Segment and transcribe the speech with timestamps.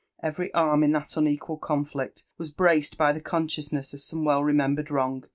[0.23, 4.87] Every arm in that unequal conflict ■was braced by the consciousness of some well remembered
[4.89, 5.27] wrons?